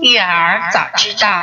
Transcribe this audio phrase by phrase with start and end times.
[0.00, 1.42] 育儿早知道，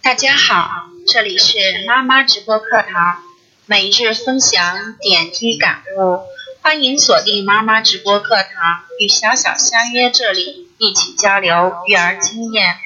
[0.00, 0.68] 大家好，
[1.08, 3.20] 这里是妈妈直播课堂，
[3.66, 6.20] 每日分享点滴感悟，
[6.62, 12.76] 欢迎锁定妈妈直播课堂，与小小相约这里，一起交流育儿经验。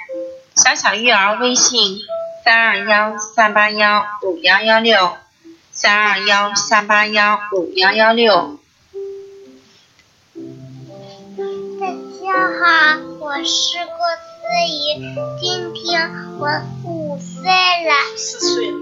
[0.56, 1.98] 小小育儿微信：
[2.44, 5.18] 三二幺三八幺五幺幺六，
[5.70, 8.58] 三二幺三八幺五幺幺六。
[13.38, 14.26] 我是郭思
[14.66, 14.98] 怡，
[15.40, 16.10] 今天
[16.40, 16.48] 我
[16.82, 18.76] 五岁了，四岁了。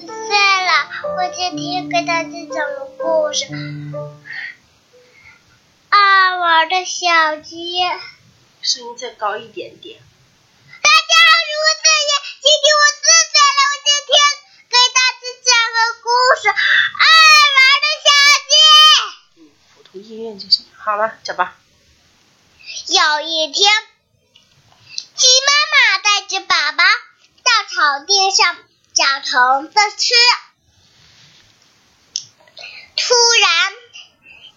[0.00, 0.32] 四岁
[0.64, 0.70] 了。
[1.14, 3.44] 我今天给大家讲个故事，
[5.90, 7.82] 《爱玩的小鸡》。
[8.62, 10.00] 声音再高一点点。
[10.00, 13.60] 大家好，我是思怡，今天我四岁了。
[13.68, 14.16] 我今天
[14.70, 16.08] 给大家讲个故
[16.40, 16.48] 事，
[17.04, 17.04] 《爱
[17.58, 18.08] 玩的小
[18.48, 18.56] 鸡》。
[19.44, 20.64] 嗯，普通音乐就行。
[20.78, 21.58] 好了，讲吧。
[22.86, 23.70] 有一天，
[25.14, 26.84] 鸡妈妈带着宝宝
[27.44, 28.56] 到草地上
[28.94, 30.14] 找虫子吃。
[32.94, 33.72] 突然，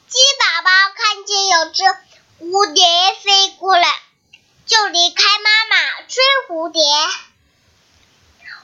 [0.07, 1.83] 鸡宝宝看见有只
[2.39, 2.85] 蝴蝶
[3.23, 3.87] 飞过来，
[4.67, 6.79] 就离开妈妈追蝴蝶。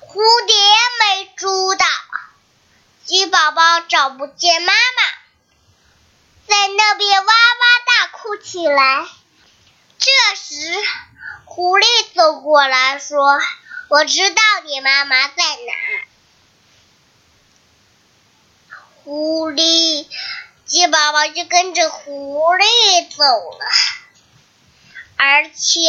[0.01, 0.55] 蝴蝶
[0.99, 1.87] 没捉到，
[3.03, 5.01] 鸡宝宝找不见妈妈，
[6.47, 7.33] 在那边哇哇
[7.87, 9.07] 大哭起来。
[9.97, 10.75] 这时，
[11.45, 13.39] 狐狸走过来说
[13.89, 15.73] ：“我知道你妈妈在哪。”
[19.03, 20.07] 狐狸，
[20.65, 23.65] 鸡宝宝就跟着狐狸走了。
[25.15, 25.79] 而且，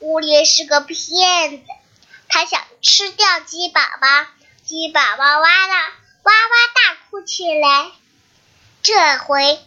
[0.00, 1.64] 狐狸是个骗子，
[2.28, 4.26] 他想吃掉鸡宝宝。
[4.64, 7.92] 鸡宝宝哇啦哇哇大哭起来。
[8.82, 9.60] 这回，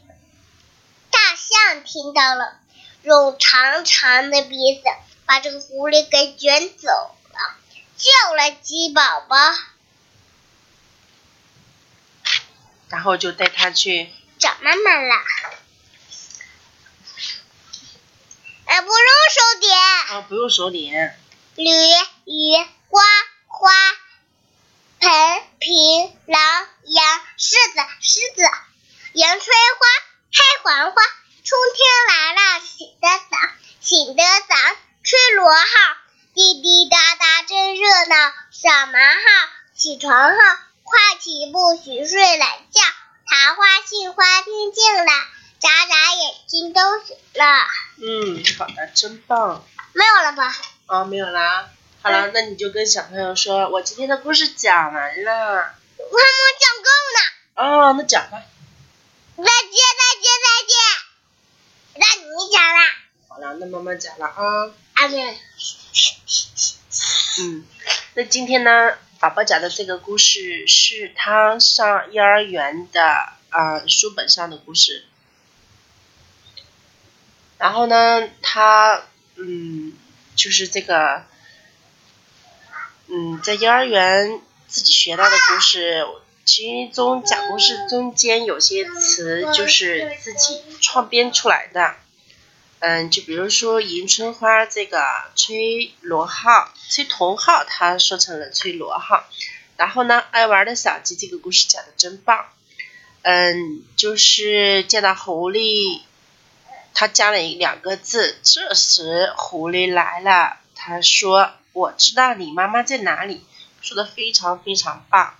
[1.12, 2.60] 大象听到了。
[3.04, 4.84] 用长长的鼻子
[5.34, 7.56] 把这个狐狸给卷走了，
[7.98, 9.36] 救了鸡宝宝，
[12.90, 15.16] 然后就带他去找妈妈了。
[18.66, 18.96] 哎，不用
[19.32, 19.76] 手点。
[20.10, 21.20] 啊，不用手点。
[21.56, 21.72] 驴、
[22.26, 22.56] 鱼、
[22.90, 23.02] 花、
[23.48, 23.72] 花、
[25.00, 28.44] 盆、瓶、狼、羊、狮子、狮子、
[29.14, 29.88] 迎春花、
[30.32, 31.02] 开黄花。
[31.44, 33.38] 春天来了，醒得早，
[33.82, 34.78] 醒得早，
[35.14, 35.98] 吹螺号，
[36.34, 38.34] 滴滴答答真热闹。
[38.50, 40.38] 小门号，起床号，
[40.82, 42.82] 快起不许睡懒觉。
[43.28, 45.12] 桃花、杏花听见了，
[45.60, 47.46] 眨眨眼睛都醒了。
[48.02, 49.64] 嗯，好的，真棒。
[49.94, 50.56] 没有了吧？
[50.88, 51.70] 哦，没有啦。
[52.02, 55.32] 好了，那你就跟小朋友说，我今天的故事讲完了。
[55.32, 57.20] 我还没讲够呢。
[57.54, 58.42] 哦，那讲吧。
[59.38, 60.76] 再见，再见，再见。
[61.98, 62.80] 那你讲了。
[63.28, 64.74] 好了，那妈妈讲了啊。
[67.40, 67.64] 嗯，
[68.14, 75.06] 那今天呢，宝宝讲的这个故事是他上幼儿园的啊书本上的故事。
[77.58, 79.04] 然后呢，他
[79.36, 79.94] 嗯，
[80.36, 81.26] 就是这个
[83.08, 86.06] 嗯，在幼儿园自己学到的故事。
[86.46, 91.96] 其中讲故事中间有些词就是自己创编出来的，
[92.86, 95.02] 嗯，就比如说迎春花这个
[95.38, 99.24] 吹螺号、吹铜号，他说成了吹螺号。
[99.78, 102.46] 然后呢，爱玩的小鸡这个故事讲的真棒，
[103.22, 106.02] 嗯，就是见到狐狸，
[106.94, 108.38] 他加了一两个字。
[108.44, 113.46] 这时狐狸来了，他说：“我知道你妈妈在哪里。”
[113.82, 115.36] 说的非常非常棒。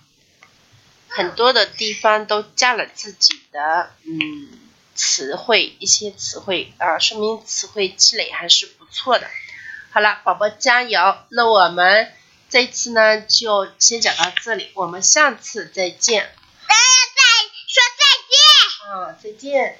[1.08, 4.48] 很多的地方都加了自己的嗯
[4.94, 9.28] 词汇，一些词汇啊，说明词汇积累还是不错的。
[9.90, 11.16] 好了，宝宝加油！
[11.28, 12.12] 那我们
[12.48, 16.32] 这次呢就先讲到这里，我们下次再见。
[16.66, 16.82] 大家
[17.14, 17.22] 再
[17.66, 18.38] 说再见。
[18.90, 19.78] 啊，再见。